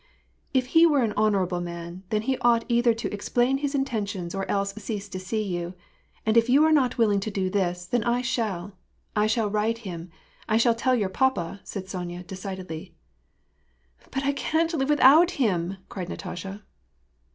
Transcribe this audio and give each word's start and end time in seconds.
"If 0.55 0.65
he 0.73 0.87
were 0.87 1.03
an 1.03 1.13
honorable 1.15 1.61
man, 1.61 2.01
then 2.09 2.23
he 2.23 2.35
ought 2.39 2.65
either 2.67 2.91
to 2.91 3.13
ex 3.13 3.29
plain 3.29 3.59
his 3.59 3.75
intentions, 3.75 4.33
or 4.33 4.49
else 4.49 4.73
cease 4.73 5.07
to 5.09 5.19
see 5.19 5.55
vou; 5.55 5.75
and 6.25 6.35
if 6.35 6.49
you 6.49 6.63
are 6.65 6.71
not 6.71 6.97
willing 6.97 7.19
to 7.19 7.29
do 7.29 7.51
this, 7.51 7.85
then 7.85 8.03
I 8.03 8.23
shall. 8.23 8.75
I 9.15 9.27
shall 9.27 9.47
write 9.47 9.77
him, 9.85 10.09
I 10.49 10.57
shall 10.57 10.73
tell 10.73 10.95
your 10.95 11.09
papa," 11.09 11.59
said 11.63 11.87
Sonya, 11.87 12.23
decidedly." 12.23 12.95
But 14.09 14.23
I 14.25 14.31
cannot 14.33 14.73
live 14.73 14.89
without 14.89 15.37
him," 15.39 15.77
cried 15.87 16.09
Natasha. 16.09 16.63